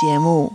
[0.00, 0.52] 节目。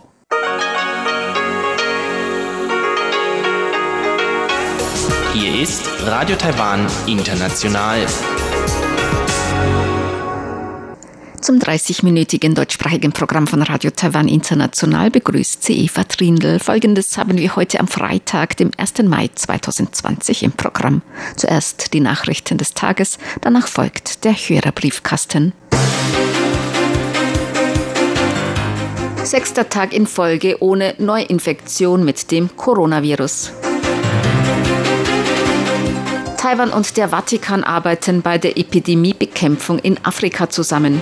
[5.34, 8.06] Hier ist Radio Taiwan International.
[11.42, 16.58] Zum 30-minütigen deutschsprachigen Programm von Radio Taiwan International begrüßt sie Eva Trindl.
[16.60, 19.04] Folgendes haben wir heute am Freitag, dem 1.
[19.04, 21.02] Mai 2020 im Programm.
[21.36, 25.52] Zuerst die Nachrichten des Tages, danach folgt der Hörerbriefkasten.
[29.24, 33.54] Sechster Tag in Folge ohne Neuinfektion mit dem Coronavirus.
[36.38, 41.02] Taiwan und der Vatikan arbeiten bei der Epidemiebekämpfung in Afrika zusammen.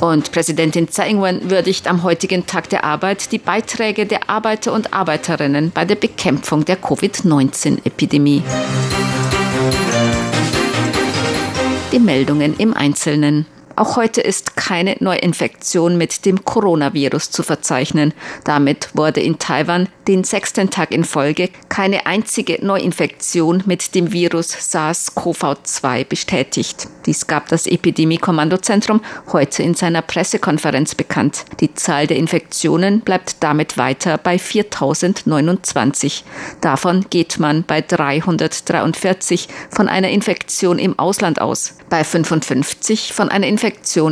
[0.00, 4.94] Und Präsidentin Tsai Ing-wen würdigt am heutigen Tag der Arbeit die Beiträge der Arbeiter und
[4.94, 8.44] Arbeiterinnen bei der Bekämpfung der Covid-19-Epidemie.
[11.92, 13.46] Die Meldungen im Einzelnen.
[13.78, 18.14] Auch heute ist keine Neuinfektion mit dem Coronavirus zu verzeichnen.
[18.44, 24.54] Damit wurde in Taiwan den sechsten Tag in Folge keine einzige Neuinfektion mit dem Virus
[24.54, 26.88] SARS-CoV-2 bestätigt.
[27.04, 29.02] Dies gab das Epidemie-Kommandozentrum
[29.32, 31.44] heute in seiner Pressekonferenz bekannt.
[31.60, 36.24] Die Zahl der Infektionen bleibt damit weiter bei 4029.
[36.62, 43.46] Davon geht man bei 343 von einer Infektion im Ausland aus, bei 55 von einer
[43.46, 43.65] Infektion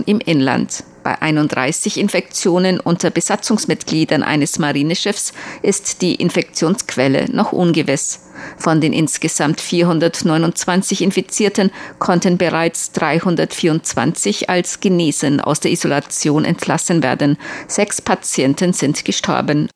[0.07, 0.85] im Inland.
[1.05, 8.21] Bei 31 Infektionen unter Besatzungsmitgliedern eines Marineschiffs ist die Infektionsquelle noch ungewiss.
[8.57, 17.37] Von den insgesamt 429 Infizierten konnten bereits 324 als genesen aus der Isolation entlassen werden.
[17.69, 19.69] Sechs Patienten sind gestorben.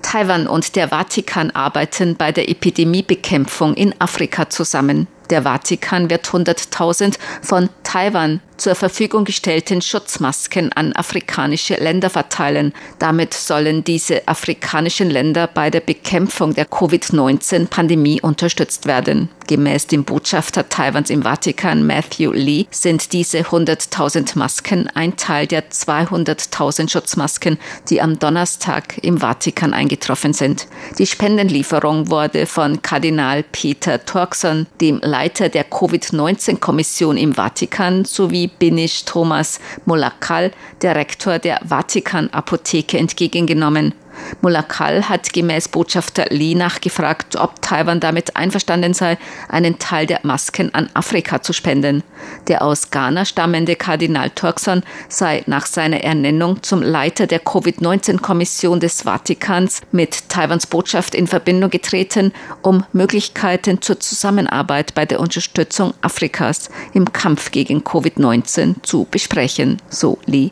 [0.00, 5.06] Taiwan und der Vatikan arbeiten bei der Epidemiebekämpfung in Afrika zusammen.
[5.34, 12.72] Der Vatikan wird 100.000 von Taiwan zur Verfügung gestellten Schutzmasken an afrikanische Länder verteilen.
[13.00, 19.28] Damit sollen diese afrikanischen Länder bei der Bekämpfung der Covid-19-Pandemie unterstützt werden.
[19.48, 25.70] Gemäß dem Botschafter Taiwans im Vatikan, Matthew Lee, sind diese 100.000 Masken ein Teil der
[25.70, 27.58] 200.000 Schutzmasken,
[27.90, 30.66] die am Donnerstag im Vatikan eingetroffen sind.
[30.98, 39.04] Die Spendenlieferung wurde von Kardinal Peter Turkson, dem Leiter der Covid-19-Kommission im Vatikan, sowie Benish
[39.04, 40.52] Thomas Molakal,
[40.82, 43.94] der Rektor der Vatikan-Apotheke, entgegengenommen.
[44.40, 49.18] Mulakal hat gemäß Botschafter Lee nachgefragt, ob Taiwan damit einverstanden sei,
[49.48, 52.02] einen Teil der Masken an Afrika zu spenden.
[52.48, 59.02] Der aus Ghana stammende Kardinal Turkson sei nach seiner Ernennung zum Leiter der Covid-19-Kommission des
[59.02, 62.32] Vatikans mit Taiwans Botschaft in Verbindung getreten,
[62.62, 70.18] um Möglichkeiten zur Zusammenarbeit bei der Unterstützung Afrikas im Kampf gegen Covid-19 zu besprechen, so
[70.26, 70.50] Lee.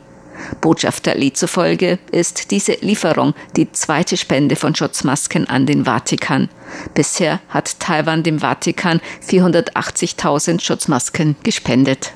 [0.61, 6.49] Botschafter Lee zufolge ist diese Lieferung die zweite Spende von Schutzmasken an den Vatikan.
[6.93, 12.13] Bisher hat Taiwan dem Vatikan 480.000 Schutzmasken gespendet.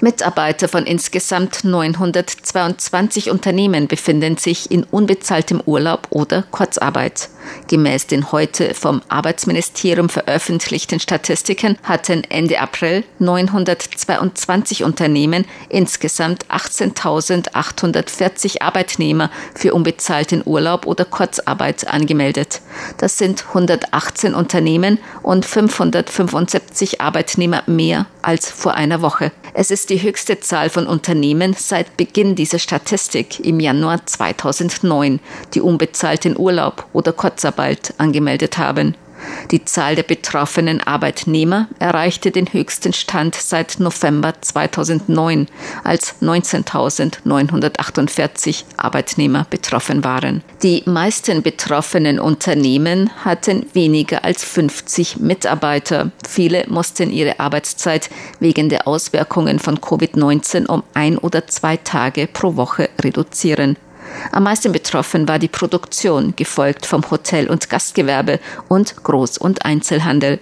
[0.00, 7.30] Mitarbeiter von insgesamt 922 Unternehmen befinden sich in unbezahltem Urlaub oder Kurzarbeit.
[7.68, 19.30] Gemäß den heute vom Arbeitsministerium veröffentlichten Statistiken hatten Ende April 922 Unternehmen insgesamt 18.840 Arbeitnehmer
[19.54, 22.60] für unbezahlten Urlaub oder Kurzarbeit angemeldet.
[22.98, 29.32] Das sind 118 Unternehmen und 575 Arbeitnehmer mehr als vor einer Woche.
[29.54, 35.20] Es ist die höchste Zahl von Unternehmen seit Beginn dieser Statistik im Januar 2009,
[35.54, 37.35] die unbezahlten Urlaub oder Kurzarbeit
[37.98, 38.94] angemeldet haben.
[39.50, 45.48] Die Zahl der betroffenen Arbeitnehmer erreichte den höchsten Stand seit November 2009,
[45.84, 50.42] als 19.948 Arbeitnehmer betroffen waren.
[50.62, 56.10] Die meisten betroffenen Unternehmen hatten weniger als 50 Mitarbeiter.
[56.28, 58.10] Viele mussten ihre Arbeitszeit
[58.40, 63.76] wegen der Auswirkungen von Covid-19 um ein oder zwei Tage pro Woche reduzieren.
[64.32, 70.40] Am meisten betroffen war die Produktion, gefolgt vom Hotel- und Gastgewerbe und Groß- und Einzelhandel.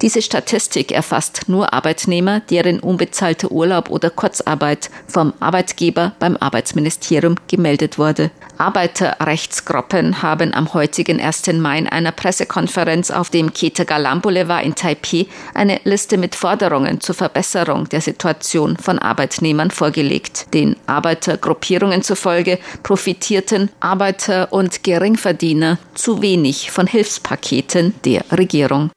[0.00, 7.98] Diese Statistik erfasst nur Arbeitnehmer, deren unbezahlter Urlaub oder Kurzarbeit vom Arbeitgeber beim Arbeitsministerium gemeldet
[7.98, 8.30] wurde.
[8.58, 11.48] Arbeiterrechtsgruppen haben am heutigen 1.
[11.54, 17.14] Mai in einer Pressekonferenz auf dem Ketagalam Boulevard in Taipei eine Liste mit Forderungen zur
[17.14, 20.46] Verbesserung der Situation von Arbeitnehmern vorgelegt.
[20.54, 28.90] Den Arbeitergruppierungen zufolge profitierten Arbeiter und Geringverdiener zu wenig von Hilfspaketen der Regierung.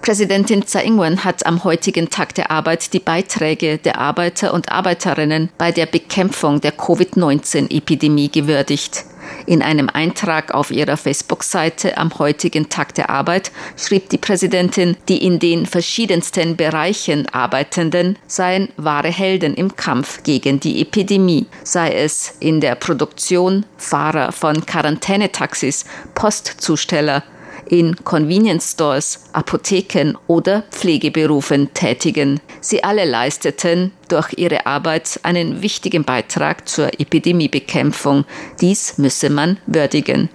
[0.00, 5.50] Präsidentin Tsai Ing-wen hat am heutigen Tag der Arbeit die Beiträge der Arbeiter und Arbeiterinnen
[5.58, 9.04] bei der Bekämpfung der Covid-19-Epidemie gewürdigt.
[9.46, 15.24] In einem Eintrag auf ihrer Facebook-Seite am heutigen Tag der Arbeit schrieb die Präsidentin, die
[15.24, 22.34] in den verschiedensten Bereichen Arbeitenden seien wahre Helden im Kampf gegen die Epidemie, sei es
[22.40, 25.84] in der Produktion, Fahrer von Quarantänetaxis,
[26.14, 27.22] Postzusteller,
[27.70, 32.40] in Convenience Stores, Apotheken oder Pflegeberufen tätigen.
[32.60, 38.24] Sie alle leisteten durch ihre Arbeit einen wichtigen Beitrag zur Epidemiebekämpfung.
[38.60, 40.28] Dies müsse man würdigen.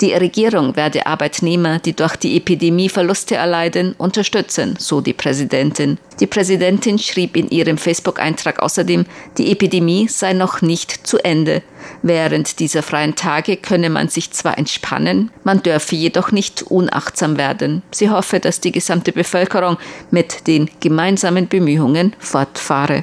[0.00, 5.98] Die Regierung werde Arbeitnehmer, die durch die Epidemie Verluste erleiden, unterstützen, so die Präsidentin.
[6.20, 9.06] Die Präsidentin schrieb in ihrem Facebook-Eintrag außerdem,
[9.38, 11.62] die Epidemie sei noch nicht zu Ende.
[12.02, 17.82] Während dieser freien Tage könne man sich zwar entspannen, man dürfe jedoch nicht unachtsam werden.
[17.90, 19.78] Sie hoffe, dass die gesamte Bevölkerung
[20.10, 23.02] mit den gemeinsamen Bemühungen fortfahre.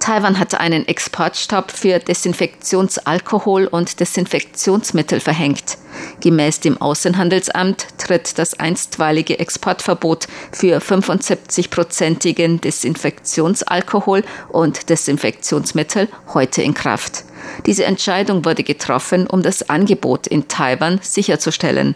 [0.00, 5.76] Taiwan hat einen Exportstopp für Desinfektionsalkohol und Desinfektionsmittel verhängt.
[6.20, 17.24] Gemäß dem Außenhandelsamt tritt das einstweilige Exportverbot für 75-prozentigen Desinfektionsalkohol und Desinfektionsmittel heute in Kraft.
[17.66, 21.94] Diese Entscheidung wurde getroffen, um das Angebot in Taiwan sicherzustellen.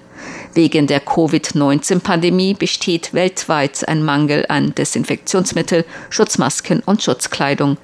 [0.53, 7.79] Wegen der Covid-19-Pandemie besteht weltweit ein Mangel an Desinfektionsmittel, Schutzmasken und Schutzkleidung.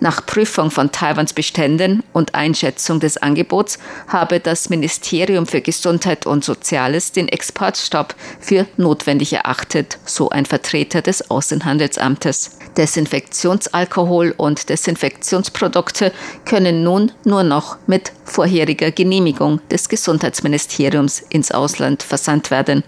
[0.00, 6.44] Nach Prüfung von Taiwans Beständen und Einschätzung des Angebots habe das Ministerium für Gesundheit und
[6.44, 12.58] Soziales den Exportstopp für notwendig erachtet, so ein Vertreter des Außenhandelsamtes.
[12.76, 16.12] Desinfektionsalkohol und Desinfektionsprodukte
[16.44, 22.84] können nun nur noch mit vorheriger Genehmigung des Gesundheitsministeriums ins Ausland versandt werden.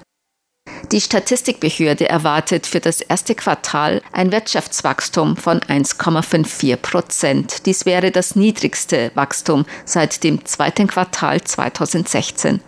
[0.93, 7.67] Die Statistikbehörde erwartet für das erste Quartal ein Wirtschaftswachstum von 1,54 Prozent.
[7.67, 12.61] Dies wäre das niedrigste Wachstum seit dem zweiten Quartal 2016.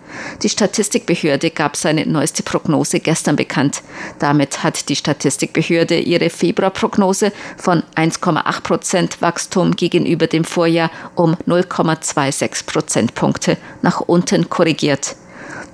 [0.42, 3.82] Die Statistikbehörde gab seine neueste Prognose gestern bekannt.
[4.18, 12.66] Damit hat die Statistikbehörde ihre Februarprognose von 1,8 Prozent Wachstum gegenüber dem Vorjahr um 0,26
[12.66, 15.16] Prozentpunkte nach unten korrigiert.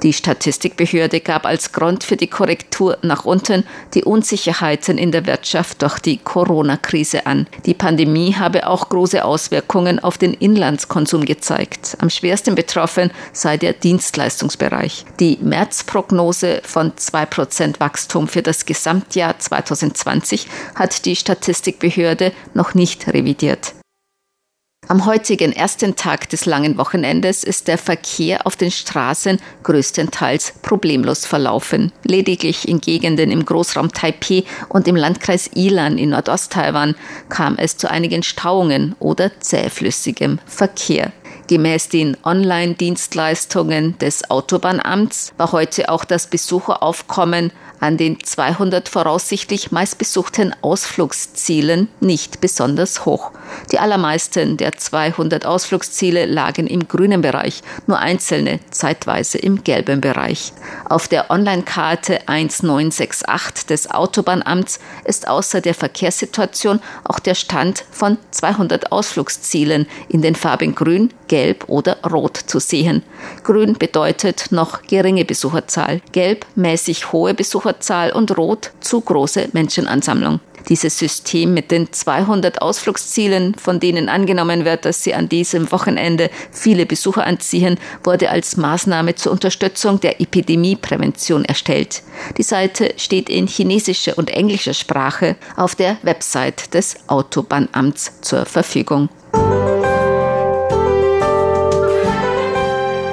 [0.02, 3.64] Die Statistikbehörde gab als Grund für die Korrektur nach unten
[3.94, 7.48] die Unsicherheiten in der Wirtschaft durch die Corona-Krise an.
[7.66, 11.96] Die Pandemie habe auch große Auswirkungen auf den Inlandskonsum gezeigt.
[12.00, 15.04] Am schwersten betroffen sei der Dienstleistungsbereich.
[15.18, 20.46] Die Märzprognose von 2% Wachstum für das Gesamtjahr 2020
[20.76, 23.77] hat die Statistikbehörde noch nicht revidiert.
[24.90, 31.26] Am heutigen ersten Tag des langen Wochenendes ist der Verkehr auf den Straßen größtenteils problemlos
[31.26, 31.92] verlaufen.
[32.04, 36.94] Lediglich in Gegenden im Großraum Taipei und im Landkreis Ilan in Nordost-Taiwan
[37.28, 41.12] kam es zu einigen Stauungen oder zähflüssigem Verkehr.
[41.48, 50.54] Gemäß den Online-Dienstleistungen des Autobahnamts war heute auch das Besucheraufkommen an den 200 voraussichtlich meistbesuchten
[50.62, 53.30] Ausflugszielen nicht besonders hoch.
[53.72, 60.52] Die allermeisten der 200 Ausflugsziele lagen im grünen Bereich, nur einzelne zeitweise im gelben Bereich.
[60.84, 68.92] Auf der Online-Karte 1968 des Autobahnamts ist außer der Verkehrssituation auch der Stand von 200
[68.92, 73.02] Ausflugszielen in den Farben grün, gelb oder rot zu sehen.
[73.44, 80.40] Grün bedeutet noch geringe Besucherzahl, gelb mäßig hohe Besucherzahl Besucherzahl und Rot zu große Menschenansammlung.
[80.68, 86.30] Dieses System mit den 200 Ausflugszielen, von denen angenommen wird, dass sie an diesem Wochenende
[86.50, 92.02] viele Besucher anziehen, wurde als Maßnahme zur Unterstützung der Epidemieprävention erstellt.
[92.36, 99.08] Die Seite steht in chinesischer und englischer Sprache auf der Website des Autobahnamts zur Verfügung.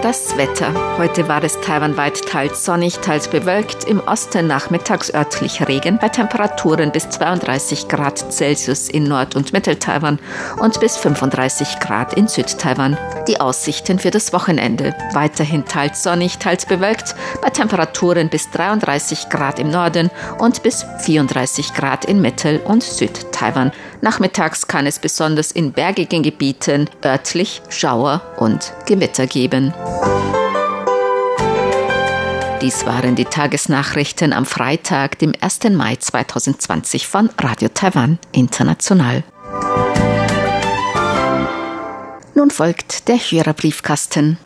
[0.05, 0.99] Das Wetter.
[0.99, 3.85] Heute war es taiwanweit teils sonnig, teils bewölkt.
[3.85, 10.19] Im Osten nachmittags örtlich Regen bei Temperaturen bis 32 Grad Celsius in Nord- und Mittel-Taiwan
[10.61, 12.99] und bis 35 Grad in Südtaiwan.
[13.27, 14.93] Die Aussichten für das Wochenende.
[15.13, 21.73] Weiterhin teils sonnig, teils bewölkt bei Temperaturen bis 33 Grad im Norden und bis 34
[21.73, 23.71] Grad in Mittel- und Südtaiwan.
[24.01, 29.73] Nachmittags kann es besonders in bergigen Gebieten örtlich Schauer und Gewitter geben.
[32.61, 35.65] Dies waren die Tagesnachrichten am Freitag, dem 1.
[35.71, 39.23] Mai 2020 von Radio Taiwan International.
[42.33, 44.39] Nun folgt der Hörerbriefkasten.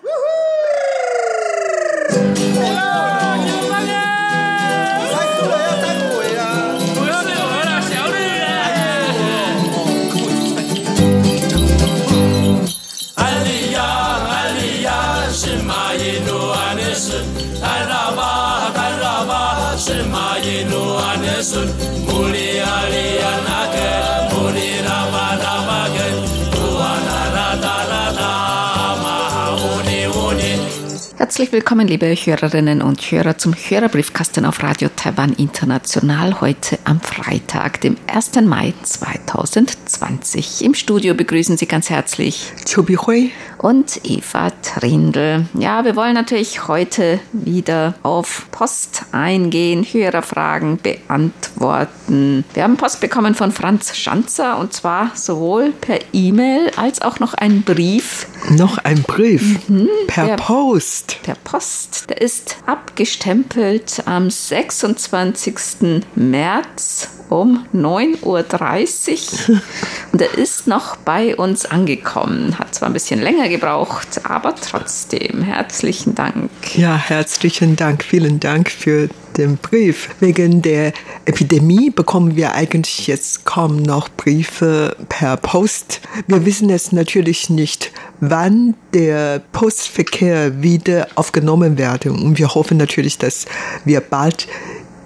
[31.19, 37.81] Herzlich willkommen, liebe Hörerinnen und Hörer, zum Hörerbriefkasten auf Radio Taiwan International heute am Freitag,
[37.81, 38.35] dem 1.
[38.43, 40.63] Mai 2020.
[40.63, 45.45] Im Studio begrüßen Sie ganz herzlich Chubi Hui und Eva Trindl.
[45.53, 52.45] Ja, wir wollen natürlich heute wieder auf Post eingehen, Hörerfragen beantworten.
[52.53, 57.33] Wir haben Post bekommen von Franz Schanzer und zwar sowohl per E-Mail als auch noch
[57.33, 58.27] einen Brief.
[58.49, 60.79] Noch ein Brief mhm, per Post.
[60.79, 61.19] Post.
[61.23, 62.09] Per Post.
[62.09, 66.03] Der ist abgestempelt am 26.
[66.15, 69.61] März um 9.30 Uhr.
[70.13, 72.57] Und er ist noch bei uns angekommen.
[72.57, 76.49] Hat zwar ein bisschen länger gebraucht, aber trotzdem herzlichen Dank.
[76.75, 78.03] Ja, herzlichen Dank.
[78.03, 80.09] Vielen Dank für den Brief.
[80.19, 80.93] Wegen der
[81.25, 86.01] Epidemie bekommen wir eigentlich jetzt kaum noch Briefe per Post.
[86.27, 92.11] Wir wissen es natürlich nicht, wann der Postverkehr wieder aufgenommen werde.
[92.11, 93.45] Und wir hoffen natürlich, dass
[93.85, 94.47] wir bald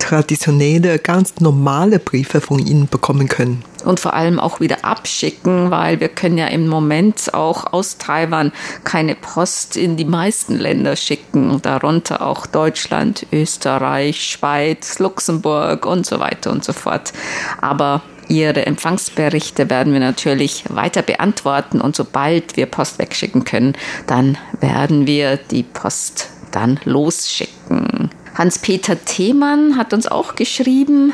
[0.03, 3.63] traditionelle, ganz normale Briefe von Ihnen bekommen können.
[3.85, 8.51] Und vor allem auch wieder abschicken, weil wir können ja im Moment auch aus Taiwan
[8.83, 16.19] keine Post in die meisten Länder schicken, darunter auch Deutschland, Österreich, Schweiz, Luxemburg und so
[16.19, 17.13] weiter und so fort.
[17.61, 23.73] Aber Ihre Empfangsberichte werden wir natürlich weiter beantworten und sobald wir Post wegschicken können,
[24.07, 28.11] dann werden wir die Post dann losschicken.
[28.35, 31.13] Hans-Peter Themann hat uns auch geschrieben.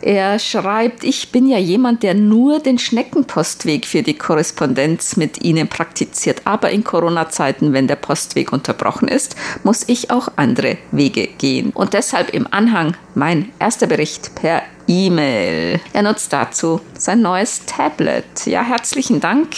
[0.00, 5.68] Er schreibt, ich bin ja jemand, der nur den Schneckenpostweg für die Korrespondenz mit Ihnen
[5.68, 6.42] praktiziert.
[6.44, 11.70] Aber in Corona-Zeiten, wenn der Postweg unterbrochen ist, muss ich auch andere Wege gehen.
[11.70, 15.80] Und deshalb im Anhang mein erster Bericht per E-Mail.
[15.92, 18.46] Er nutzt dazu sein neues Tablet.
[18.46, 19.48] Ja, herzlichen Dank.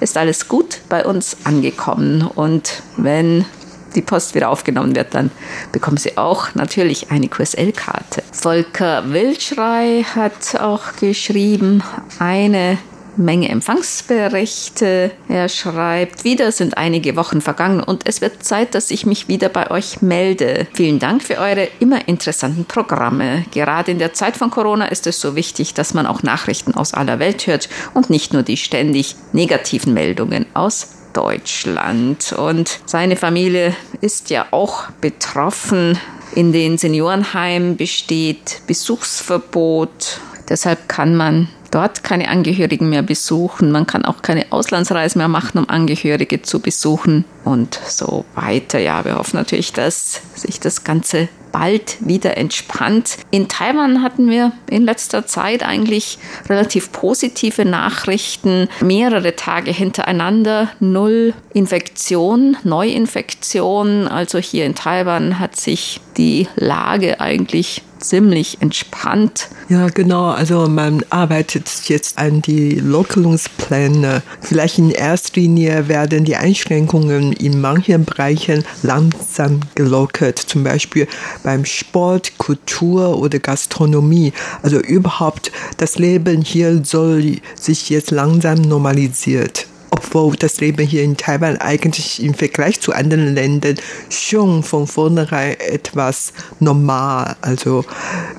[0.00, 2.28] Ist alles gut bei uns angekommen.
[2.34, 3.46] Und wenn
[3.94, 5.30] die Post wieder aufgenommen wird, dann
[5.72, 8.22] bekommen Sie auch natürlich eine QSL-Karte.
[8.32, 11.82] Volker Wildschrei hat auch geschrieben,
[12.18, 12.78] eine
[13.16, 15.12] Menge Empfangsberichte.
[15.28, 19.48] Er schreibt, wieder sind einige Wochen vergangen und es wird Zeit, dass ich mich wieder
[19.48, 20.66] bei euch melde.
[20.74, 23.44] Vielen Dank für eure immer interessanten Programme.
[23.52, 26.94] Gerade in der Zeit von Corona ist es so wichtig, dass man auch Nachrichten aus
[26.94, 32.32] aller Welt hört und nicht nur die ständig negativen Meldungen aus Deutschland.
[32.32, 35.98] Und seine Familie ist ja auch betroffen.
[36.34, 40.20] In den Seniorenheimen besteht Besuchsverbot.
[40.48, 43.72] Deshalb kann man dort keine Angehörigen mehr besuchen.
[43.72, 48.78] Man kann auch keine Auslandsreise mehr machen, um Angehörige zu besuchen und so weiter.
[48.78, 53.18] Ja, wir hoffen natürlich, dass sich das Ganze bald wieder entspannt.
[53.30, 56.18] In Taiwan hatten wir in letzter Zeit eigentlich
[56.48, 58.68] relativ positive Nachrichten.
[58.80, 64.08] Mehrere Tage hintereinander null Infektion, Neuinfektion.
[64.08, 69.48] Also hier in Taiwan hat sich die Lage eigentlich ziemlich entspannt.
[69.68, 70.30] Ja, genau.
[70.30, 74.22] Also man arbeitet jetzt an die Lockerungspläne.
[74.40, 80.38] Vielleicht in erster Linie werden die Einschränkungen in manchen Bereichen langsam gelockert.
[80.38, 81.08] Zum Beispiel
[81.42, 84.32] beim Sport, Kultur oder Gastronomie.
[84.62, 91.16] Also überhaupt das Leben hier soll sich jetzt langsam normalisiert obwohl das Leben hier in
[91.16, 93.76] Taiwan eigentlich im Vergleich zu anderen Ländern
[94.10, 97.36] schon von vornherein etwas normal.
[97.42, 97.84] Also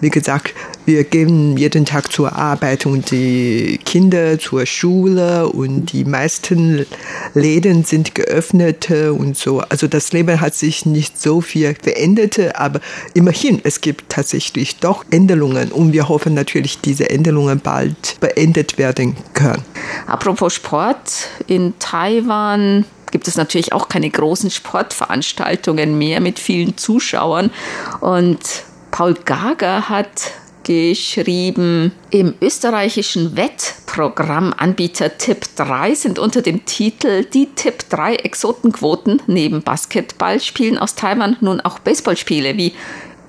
[0.01, 0.53] wie gesagt,
[0.85, 6.85] wir gehen jeden Tag zur Arbeit und die Kinder zur Schule und die meisten
[7.33, 9.61] Läden sind geöffnet und so.
[9.61, 12.81] Also das Leben hat sich nicht so viel verändert, aber
[13.13, 19.15] immerhin, es gibt tatsächlich doch Änderungen und wir hoffen natürlich, diese Änderungen bald beendet werden
[19.33, 19.63] können.
[20.05, 27.49] Apropos Sport, in Taiwan gibt es natürlich auch keine großen Sportveranstaltungen mehr mit vielen Zuschauern
[28.01, 28.39] und
[28.91, 30.31] Paul Gager hat
[30.65, 39.61] geschrieben, im österreichischen Wettprogrammanbieter Tipp 3 sind unter dem Titel Die Tipp 3 Exotenquoten neben
[39.61, 42.73] Basketballspielen aus Taiwan nun auch Baseballspiele wie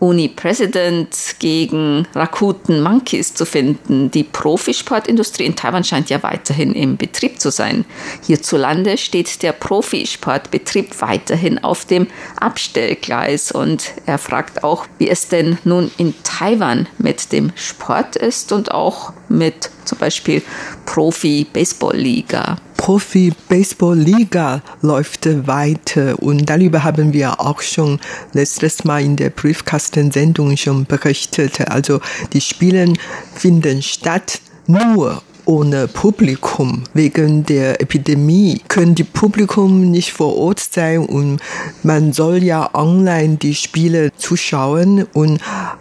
[0.00, 4.10] Uni President gegen Rakuten Monkeys zu finden.
[4.10, 7.84] Die Profisportindustrie in Taiwan scheint ja weiterhin im Betrieb zu sein.
[8.26, 15.58] Hierzulande steht der Profisportbetrieb weiterhin auf dem Abstellgleis und er fragt auch, wie es denn
[15.64, 20.42] nun in Taiwan mit dem Sport ist und auch mit zum Beispiel
[20.84, 22.56] Profi-Baseball-Liga.
[22.86, 27.98] Profi-Baseball-Liga läuft weiter und darüber haben wir auch schon
[28.32, 31.68] letztes Mal in der Briefkastensendung schon berichtet.
[31.68, 32.00] Also
[32.32, 32.92] die Spiele
[33.34, 36.84] finden statt nur ohne Publikum.
[36.92, 41.40] Wegen der Epidemie können die Publikum nicht vor Ort sein und
[41.82, 45.40] man soll ja online die Spiele zuschauen und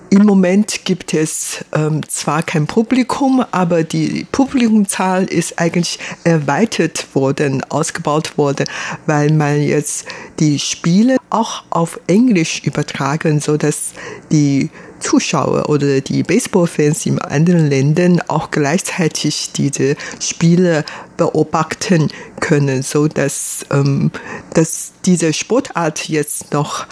[0.10, 7.64] im Moment gibt es ähm, zwar kein Publikum, aber die Publikumzahl ist eigentlich erweitert worden,
[7.70, 8.66] ausgebaut worden,
[9.08, 10.06] weil man jetzt
[10.40, 13.92] die Spiele auch auf Englisch übertragen, so dass
[14.32, 14.70] die
[15.00, 20.84] Zuschauer oder die Baseballfans in anderen Ländern auch gleichzeitig diese Spiele
[21.18, 24.12] beobachten können, so dass, ähm,
[24.54, 26.86] dass diese Sportart jetzt noch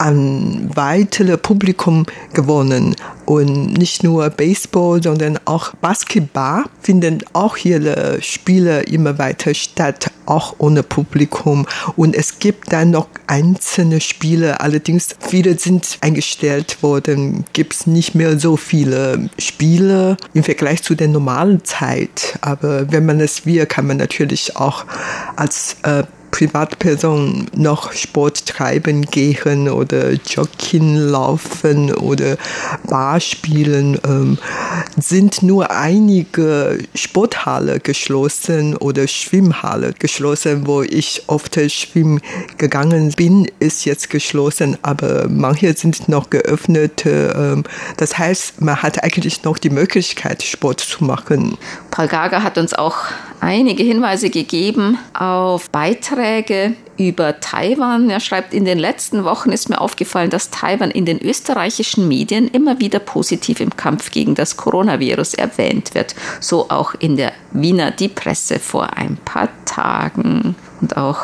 [0.00, 2.96] an weitere Publikum gewonnen.
[3.26, 10.54] Und nicht nur Baseball, sondern auch Basketball finden auch hier Spiele immer weiter statt, auch
[10.58, 11.66] ohne Publikum.
[11.96, 18.14] Und es gibt dann noch einzelne Spiele, allerdings viele sind eingestellt worden, gibt es nicht
[18.14, 22.38] mehr so viele Spiele im Vergleich zu der normalen Zeit.
[22.40, 24.84] Aber wenn man es will, kann man natürlich auch
[25.36, 32.36] als äh, Privatperson noch Sport treiben gehen oder Joggen laufen oder
[32.88, 34.38] Bar spielen, ähm,
[34.98, 42.20] sind nur einige Sporthalle geschlossen oder Schwimmhalle geschlossen, wo ich oft schwimmen
[42.58, 47.04] gegangen bin, ist jetzt geschlossen, aber manche sind noch geöffnet.
[47.06, 47.64] Ähm,
[47.96, 51.58] das heißt, man hat eigentlich noch die Möglichkeit, Sport zu machen.
[51.90, 52.96] Paul Gager hat uns auch
[53.40, 58.10] einige Hinweise gegeben auf Beiträge über Taiwan.
[58.10, 62.48] Er schreibt, in den letzten Wochen ist mir aufgefallen, dass Taiwan in den österreichischen Medien
[62.48, 66.14] immer wieder positiv im Kampf gegen das Coronavirus erwähnt wird.
[66.40, 71.20] So auch in der Wiener Die Presse vor ein paar Tagen und auch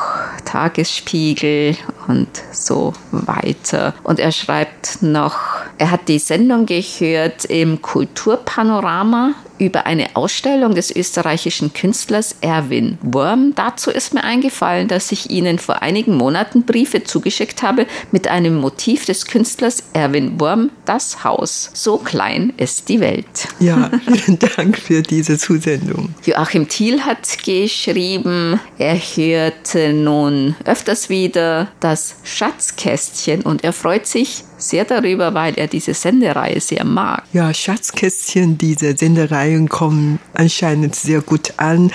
[0.46, 1.76] Tagesspiegel
[2.08, 3.94] und so weiter.
[4.02, 5.38] Und er schreibt noch,
[5.78, 13.52] er hat die Sendung gehört im Kulturpanorama über eine Ausstellung des österreichischen Künstlers Erwin Worm.
[13.54, 18.56] Dazu ist mir eingefallen, dass ich Ihnen vor einigen Monaten Briefe zugeschickt habe mit einem
[18.56, 21.70] Motiv des Künstlers Erwin Worm, das Haus.
[21.72, 23.48] So klein ist die Welt.
[23.58, 23.90] Ja,
[24.24, 26.14] vielen Dank für diese Zusendung.
[26.24, 34.44] Joachim Thiel hat geschrieben, er hörte nun öfters wieder das Schatzkästchen und er freut sich
[34.58, 37.24] sehr darüber, weil er diese Sendereihe sehr mag.
[37.32, 41.90] Ja, Schatzkästchen, diese Sendereien kommen anscheinend sehr gut an.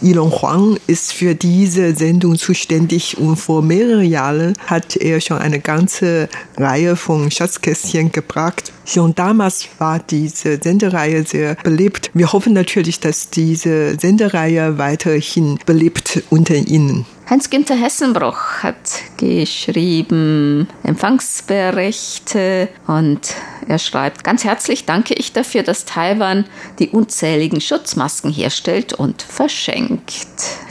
[0.00, 5.58] Ilon Huang ist für diese Sendung zuständig und vor mehreren Jahren hat er schon eine
[5.58, 8.72] ganze Reihe von Schatzkästchen gebracht.
[8.84, 12.10] Schon damals war diese Sendereihe sehr beliebt.
[12.14, 17.04] Wir hoffen natürlich, dass diese Sendereihe weiterhin beliebt unter Ihnen.
[17.28, 23.34] Hans-Günther Hessenbruch hat geschrieben Empfangsberichte und
[23.68, 26.46] er schreibt, ganz herzlich danke ich dafür, dass Taiwan
[26.78, 30.26] die unzähligen Schutzmasken herstellt und verschenkt.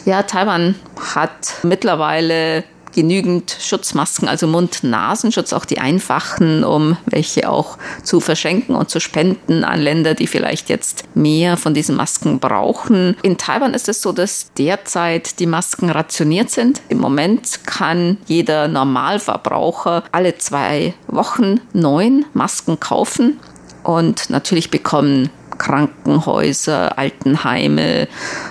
[0.06, 0.74] Ja, Taiwan
[1.13, 2.63] hat mittlerweile
[2.97, 9.63] genügend Schutzmasken, also Mund-Nasenschutz, auch die einfachen, um welche auch zu verschenken und zu spenden
[9.63, 13.15] an Länder, die vielleicht jetzt mehr von diesen Masken brauchen.
[13.21, 16.81] In Taiwan ist es so, dass derzeit die Masken rationiert sind.
[16.89, 23.39] Im Moment kann jeder Normalverbraucher alle zwei Wochen neun Masken kaufen.
[23.83, 28.08] Und natürlich bekommen Krankenhäuser, Altenheime,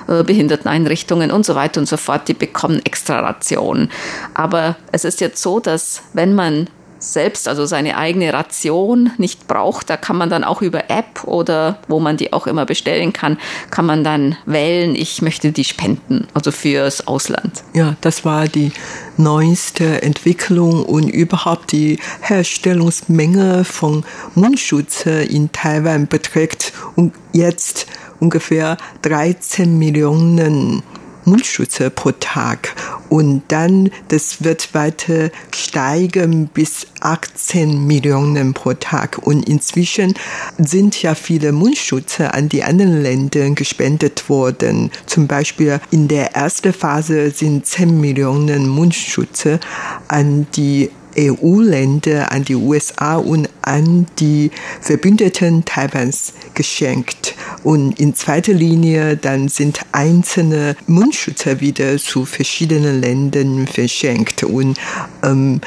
[0.09, 3.91] äh, Behinderteneinrichtungen und so weiter und so fort, die bekommen extra Rationen.
[4.35, 6.69] Aber es ist jetzt so, dass wenn man
[7.13, 11.79] selbst, also seine eigene Ration nicht braucht, da kann man dann auch über App oder
[11.89, 13.39] wo man die auch immer bestellen kann,
[13.71, 17.65] kann man dann wählen, ich möchte die spenden, also fürs Ausland.
[17.75, 18.73] Ja, das war die
[19.17, 27.87] neueste Entwicklung und überhaupt die Herstellungsmenge von Mundschutz in Taiwan beträgt und jetzt
[28.21, 30.83] ungefähr 13 Millionen
[31.27, 32.75] Mundschutze pro Tag.
[33.09, 39.19] Und dann, das wird weiter steigen bis 18 Millionen pro Tag.
[39.19, 40.15] Und inzwischen
[40.59, 44.91] sind ja viele Mundschutze an die anderen Länder gespendet worden.
[45.07, 49.61] Zum Beispiel in der ersten Phase sind 10 Millionen Mundschutze
[50.09, 54.51] an die EU-Länder, an die USA und an die
[54.81, 57.35] Verbündeten Taiwans geschenkt.
[57.63, 64.45] Und in zweiter Linie dann sind einzelne Mundschützer wieder zu verschiedenen Ländern verschenkt.
[64.45, 64.79] Und
[65.23, 65.61] ähm,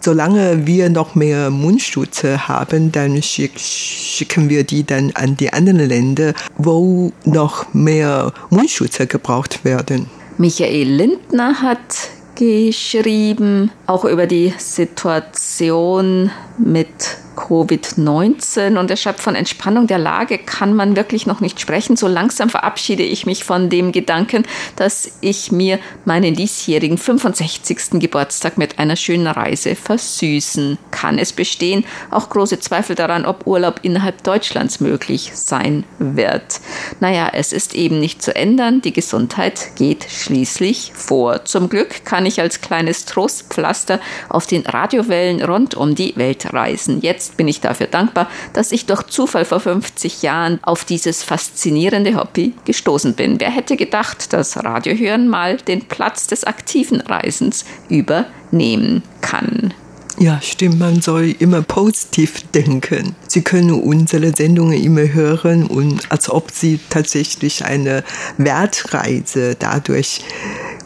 [0.00, 5.88] solange wir noch mehr Mundschützer haben, dann schick, schicken wir die dann an die anderen
[5.88, 10.06] Länder, wo noch mehr Mundschützer gebraucht werden.
[10.38, 19.98] Michael Lindner hat geschrieben, auch über die Situation mit Covid-19 und schreibt, von Entspannung der
[19.98, 21.96] Lage kann man wirklich noch nicht sprechen.
[21.96, 24.44] So langsam verabschiede ich mich von dem Gedanken,
[24.76, 28.00] dass ich mir meinen diesjährigen 65.
[28.00, 31.18] Geburtstag mit einer schönen Reise versüßen kann.
[31.18, 36.60] Es bestehen auch große Zweifel daran, ob Urlaub innerhalb Deutschlands möglich sein wird.
[37.00, 38.82] Naja, es ist eben nicht zu ändern.
[38.82, 41.44] Die Gesundheit geht schließlich vor.
[41.44, 47.00] Zum Glück kann ich als kleines Trostpflaster auf den Radiowellen rund um die Welt reisen.
[47.00, 52.16] Jetzt bin ich dafür dankbar, dass ich durch Zufall vor 50 Jahren auf dieses faszinierende
[52.16, 53.40] Hobby gestoßen bin.
[53.40, 59.74] Wer hätte gedacht, dass Radiohören mal den Platz des aktiven Reisens übernehmen kann?
[60.20, 63.14] Ja, stimmt, man soll immer positiv denken.
[63.28, 68.02] Sie können unsere Sendungen immer hören und als ob Sie tatsächlich eine
[68.36, 70.22] Wertreise dadurch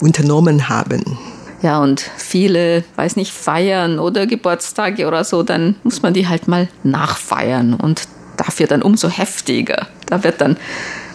[0.00, 1.18] unternommen haben.
[1.62, 6.48] Ja, und viele, weiß nicht, feiern oder Geburtstage oder so, dann muss man die halt
[6.48, 8.02] mal nachfeiern und
[8.36, 9.86] dafür dann umso heftiger.
[10.06, 10.56] Da wird dann,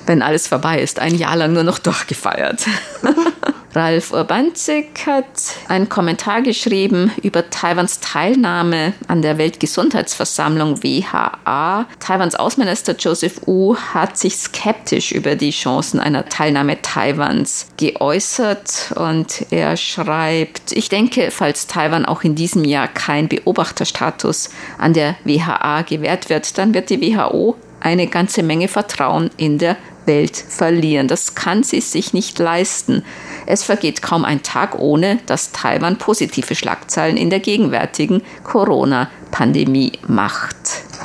[0.05, 2.65] wenn alles vorbei ist, ein Jahr lang nur noch durchgefeiert.
[3.73, 5.25] Ralf Urbanzik hat
[5.67, 11.85] einen Kommentar geschrieben über Taiwans Teilnahme an der Weltgesundheitsversammlung WHA.
[11.99, 19.45] Taiwans Außenminister Joseph Wu hat sich skeptisch über die Chancen einer Teilnahme Taiwans geäußert und
[19.51, 25.81] er schreibt, ich denke, falls Taiwan auch in diesem Jahr kein Beobachterstatus an der WHA
[25.81, 31.07] gewährt wird, dann wird die WHO eine ganze Menge Vertrauen in der Welt verlieren.
[31.07, 33.03] Das kann sie sich nicht leisten.
[33.45, 40.55] Es vergeht kaum ein Tag, ohne dass Taiwan positive Schlagzeilen in der gegenwärtigen Corona-Pandemie macht.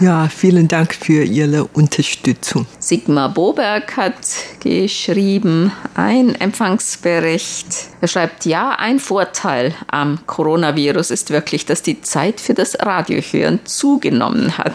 [0.00, 2.66] Ja, vielen Dank für Ihre Unterstützung.
[2.78, 4.16] Sigmar Boberg hat
[4.60, 7.66] geschrieben, ein Empfangsbericht.
[8.00, 13.60] Er schreibt, ja, ein Vorteil am Coronavirus ist wirklich, dass die Zeit für das Radiohören
[13.64, 14.72] zugenommen hat.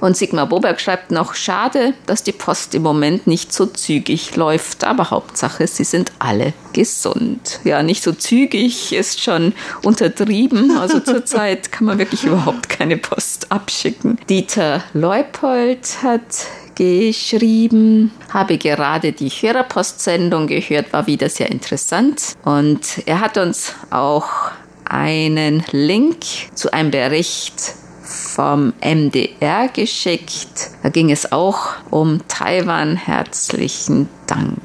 [0.00, 4.84] Und Sigmar Boberg schreibt noch, schade, dass die Post im Moment nicht so zügig läuft,
[4.84, 7.60] aber Hauptsache, sie sind alle gesund.
[7.64, 10.76] Ja, nicht so zügig ist schon untertrieben.
[10.78, 14.18] Also zurzeit kann man wirklich überhaupt keine Post abschicken.
[14.28, 22.36] Dieter Leupold hat geschrieben, habe gerade die Hörerpostsendung gehört, war wieder sehr interessant.
[22.44, 24.28] Und er hat uns auch
[24.86, 27.74] einen Link zu einem Bericht
[28.10, 30.70] vom MDR geschickt.
[30.82, 32.96] Da ging es auch um Taiwan.
[32.96, 34.58] Herzlichen Dank.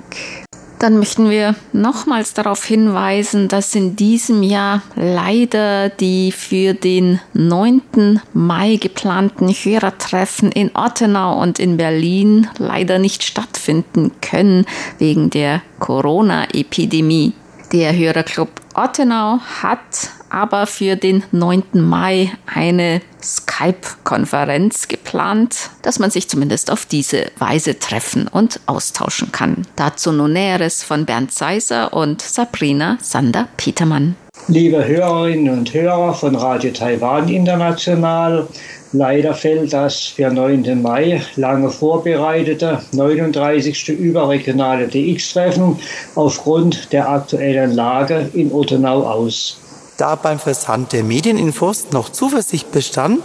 [0.80, 8.22] Dann möchten wir nochmals darauf hinweisen, dass in diesem Jahr leider die für den 9.
[8.34, 14.66] Mai geplanten Hörertreffen in Ottenau und in Berlin leider nicht stattfinden können
[15.00, 17.34] wegen der Corona-Epidemie.
[17.72, 21.64] Der Hörerclub Ottenau hat aber für den 9.
[21.76, 29.66] Mai eine Skype-Konferenz geplant, dass man sich zumindest auf diese Weise treffen und austauschen kann.
[29.78, 34.18] Dazu nun Näheres von Bernd Seiser und Sabrina Sander-Petermann.
[34.50, 38.46] Liebe Hörerinnen und Hörer von Radio Taiwan International,
[38.92, 40.82] leider fällt das für 9.
[40.82, 43.88] Mai lange vorbereitete 39.
[43.88, 45.80] überregionale DX-Treffen
[46.16, 49.62] aufgrund der aktuellen Lage in Ottenau aus.
[49.98, 53.22] Da beim Versand der Medieninfos noch Zuversicht bestand,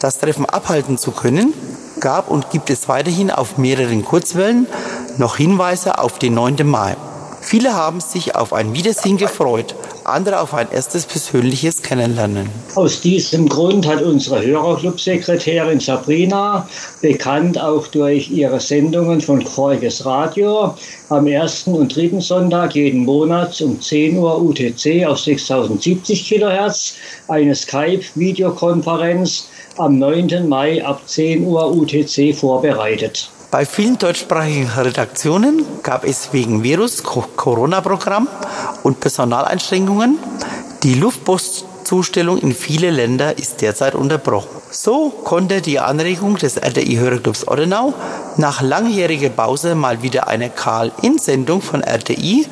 [0.00, 1.52] das Treffen abhalten zu können,
[2.00, 4.66] gab und gibt es weiterhin auf mehreren Kurzwellen
[5.18, 6.66] noch Hinweise auf den 9.
[6.66, 6.96] Mai.
[7.42, 9.74] Viele haben sich auf ein Wiedersehen gefreut,
[10.08, 12.48] andere auf ein erstes persönliches Kennenlernen.
[12.74, 16.68] Aus diesem Grund hat unsere Hörerclub-Sekretärin Sabrina,
[17.00, 20.74] bekannt auch durch ihre Sendungen von Voriges Radio,
[21.08, 26.94] am ersten und dritten Sonntag jeden Monat um 10 Uhr UTC auf 6070 kHz
[27.28, 30.48] eine Skype-Videokonferenz am 9.
[30.48, 33.30] Mai ab 10 Uhr UTC vorbereitet.
[33.50, 38.28] Bei vielen deutschsprachigen Redaktionen gab es wegen Virus-Corona-Programm
[38.82, 40.18] und Personaleinschränkungen
[40.82, 44.50] die Luftpostzustellung in viele Länder ist derzeit unterbrochen.
[44.70, 47.94] So konnte die Anregung des RTI-Hörerclubs Ordenau
[48.36, 52.46] nach langjähriger Pause mal wieder eine Karl-In-Sendung von RTI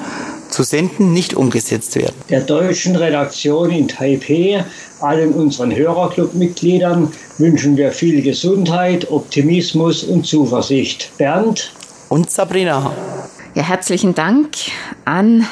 [0.56, 2.14] zu senden nicht umgesetzt werden.
[2.30, 4.64] Der deutschen Redaktion in Taipei,
[5.00, 11.10] allen unseren Hörerclub-Mitgliedern wünschen wir viel Gesundheit, Optimismus und Zuversicht.
[11.18, 11.72] Bernd
[12.08, 12.90] und Sabrina.
[13.54, 14.56] Ja, herzlichen Dank
[15.04, 15.46] an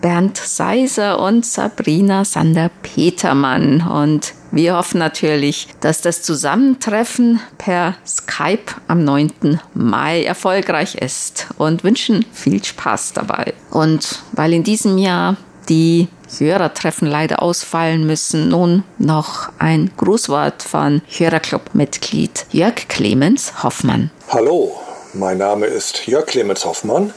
[0.00, 3.86] Bernd Seiser und Sabrina Sander-Petermann.
[3.86, 9.60] Und wir hoffen natürlich, dass das Zusammentreffen per Skype am 9.
[9.74, 13.54] Mai erfolgreich ist und wünschen viel Spaß dabei.
[13.70, 15.36] Und weil in diesem Jahr
[15.68, 16.08] die
[16.38, 18.48] Hörertreffen leider ausfallen müssen.
[18.48, 24.10] Nun noch ein Grußwort von Hörerclub-Mitglied Jörg Clemens Hoffmann.
[24.28, 24.78] Hallo,
[25.14, 27.12] mein Name ist Jörg Clemens Hoffmann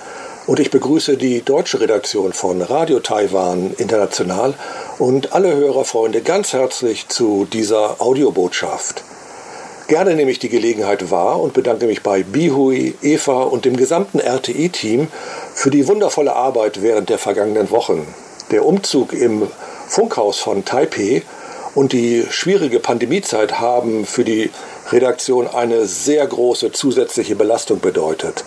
[0.48, 4.54] und ich begrüße die deutsche Redaktion von Radio Taiwan International
[5.02, 9.04] und alle Hörerfreunde ganz herzlich zu dieser Audiobotschaft.
[9.88, 14.20] Gerne nehme ich die Gelegenheit wahr und bedanke mich bei Bihui, Eva und dem gesamten
[14.20, 15.08] RTI-Team
[15.56, 18.06] für die wundervolle Arbeit während der vergangenen Wochen.
[18.52, 19.48] Der Umzug im
[19.88, 21.24] Funkhaus von Taipei
[21.74, 24.52] und die schwierige Pandemiezeit haben für die
[24.92, 28.44] Redaktion eine sehr große zusätzliche Belastung bedeutet.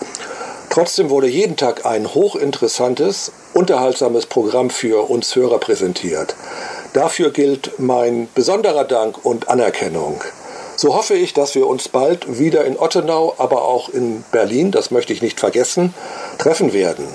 [0.71, 6.35] Trotzdem wurde jeden Tag ein hochinteressantes, unterhaltsames Programm für uns Hörer präsentiert.
[6.93, 10.23] Dafür gilt mein besonderer Dank und Anerkennung.
[10.77, 14.91] So hoffe ich, dass wir uns bald wieder in Ottenau, aber auch in Berlin, das
[14.91, 15.95] möchte ich nicht vergessen,
[16.39, 17.07] treffen werden.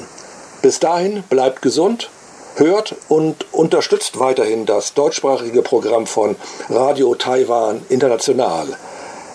[0.62, 2.10] Bis dahin bleibt gesund,
[2.56, 6.36] hört und unterstützt weiterhin das deutschsprachige Programm von
[6.70, 8.68] Radio Taiwan International.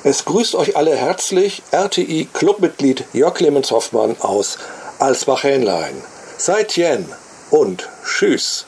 [0.04, 4.58] Es grüßt euch alle herzlich RTI Clubmitglied Jörg Clemens Hoffmann aus
[4.98, 6.13] Alsbach-Hähnlein.
[6.46, 7.06] Seid Jen
[7.50, 8.66] und Tschüss.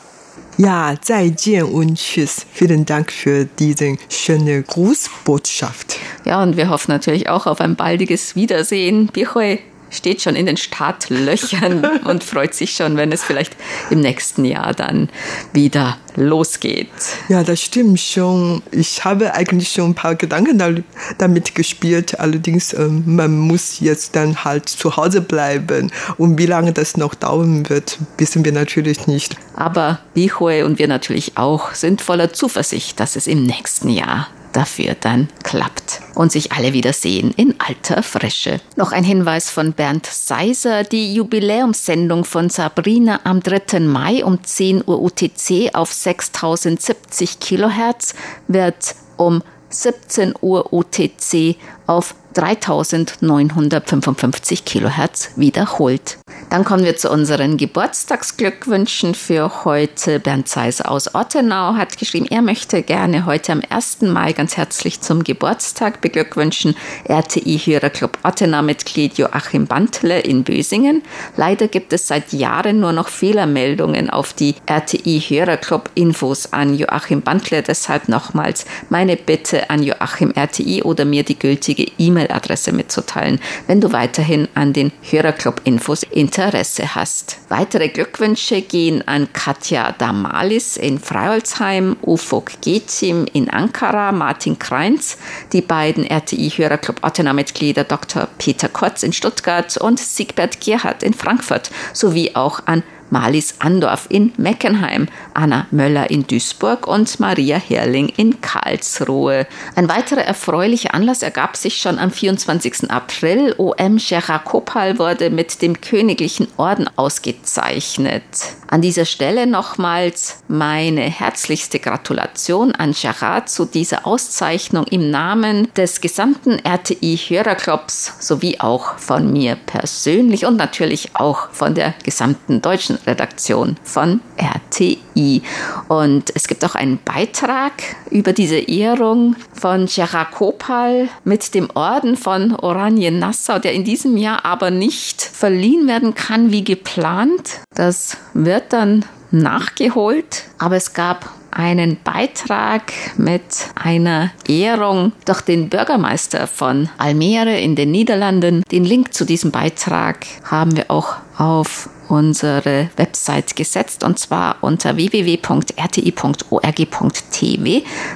[0.57, 2.47] Ja, 再见 und tschüss.
[2.51, 5.99] Vielen Dank für diese schöne Grußbotschaft.
[6.25, 9.09] Ja, und wir hoffen natürlich auch auf ein baldiges Wiedersehen.
[9.13, 9.59] Bihui
[9.91, 13.57] steht schon in den Startlöchern und freut sich schon, wenn es vielleicht
[13.91, 15.09] im nächsten Jahr dann
[15.53, 16.89] wieder losgeht.
[17.29, 18.63] Ja, das stimmt schon.
[18.71, 20.85] Ich habe eigentlich schon ein paar Gedanken
[21.19, 22.19] damit gespielt.
[22.19, 25.93] Allerdings, ähm, man muss jetzt dann halt zu Hause bleiben.
[26.17, 29.37] Und wie lange das noch dauern wird, wissen wir natürlich nicht.
[29.55, 34.97] Aber Bihui und wir natürlich auch sind voller Zuversicht, dass es im nächsten Jahr dafür
[34.99, 38.61] dann klappt und sich alle wieder sehen in alter Frische.
[38.77, 40.83] Noch ein Hinweis von Bernd Seiser.
[40.83, 43.81] Die Jubiläumssendung von Sabrina am 3.
[43.81, 48.15] Mai um 10 Uhr UTC auf 6070 Kilohertz
[48.49, 56.19] wird um 17 Uhr UTC auf 3955 Kilohertz wiederholt.
[56.51, 60.21] Dann kommen wir zu unseren Geburtstagsglückwünschen für heute.
[60.21, 64.03] Bernd Zeiser aus Ottenau hat geschrieben, er möchte gerne heute am 1.
[64.03, 66.77] Mai ganz herzlich zum Geburtstag beglückwünschen.
[67.09, 71.03] RTI-Hörerclub Ottenau-Mitglied Joachim Bantle in Bösingen.
[71.37, 77.63] Leider gibt es seit Jahren nur noch Fehlermeldungen auf die RTI-Hörerclub-Infos an Joachim Bantle.
[77.63, 81.87] Deshalb nochmals meine Bitte an Joachim RTI oder mir die gültige
[82.27, 87.39] E-Mail-Adresse mitzuteilen, wenn du weiterhin an den Hörerclub-Infos Interesse hast.
[87.49, 95.19] Weitere Glückwünsche gehen an Katja Damalis in Freiholzheim, Ufuk Gezim in Ankara, Martin Kreinz,
[95.53, 98.29] die beiden RTI-Hörerclub Ottenau-Mitglieder Dr.
[98.39, 104.33] Peter Kotz in Stuttgart und Siegbert Gerhardt in Frankfurt sowie auch an Marlies Andorf in
[104.37, 109.47] Meckenheim, Anna Möller in Duisburg und Maria Herrling in Karlsruhe.
[109.75, 112.91] Ein weiterer erfreulicher Anlass ergab sich schon am 24.
[112.91, 113.55] April.
[113.59, 118.23] OM Gerard Kopal wurde mit dem Königlichen Orden ausgezeichnet.
[118.69, 126.01] An dieser Stelle nochmals meine herzlichste Gratulation an Gerard zu dieser Auszeichnung im Namen des
[126.01, 133.77] gesamten RTI-Hörerclubs sowie auch von mir persönlich und natürlich auch von der gesamten deutschen Redaktion
[133.83, 135.43] von RTI.
[135.89, 137.73] Und es gibt auch einen Beitrag
[138.11, 144.45] über diese Ehrung von Gerard Kopal mit dem Orden von Oranien-Nassau, der in diesem Jahr
[144.45, 147.61] aber nicht verliehen werden kann wie geplant.
[147.75, 153.43] Das wird dann nachgeholt, aber es gab einen Beitrag mit
[153.75, 158.63] einer Ehrung durch den Bürgermeister von Almere in den Niederlanden.
[158.71, 164.97] Den Link zu diesem Beitrag haben wir auch auf unsere Website gesetzt und zwar unter
[164.97, 165.47] www.rti.org.tv,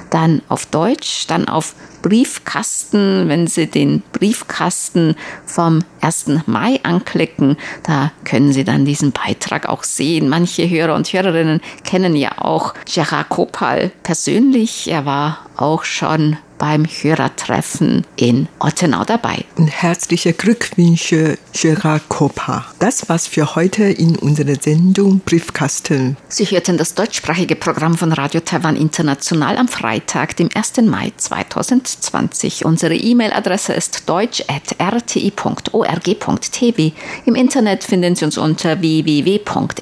[0.09, 6.25] dann auf Deutsch, dann auf Briefkasten, wenn Sie den Briefkasten vom 1.
[6.47, 10.27] Mai anklicken, da können Sie dann diesen Beitrag auch sehen.
[10.29, 14.89] Manche Hörer und Hörerinnen kennen ja auch Gerard Kopal persönlich.
[14.89, 19.45] Er war auch schon beim Hörertreffen in Ottenau dabei.
[19.57, 22.67] Und herzliche Glückwünsche, Gerard Kopa.
[22.77, 26.17] Das war's für heute in unserer Sendung Briefkasten.
[26.29, 30.81] Sie hörten das deutschsprachige Programm von Radio Taiwan International am Freitag, dem 1.
[30.81, 32.63] Mai 2020.
[32.63, 36.91] Unsere E-Mail-Adresse ist deutsch.rti.org.tv.
[37.25, 39.81] Im Internet finden Sie uns unter www.rti.org.tv,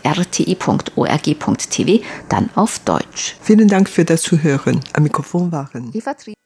[2.30, 3.36] dann auf Deutsch.
[3.42, 4.80] Vielen Dank für das Zuhören.
[4.94, 6.39] Am Mikrofon waren Eva Tri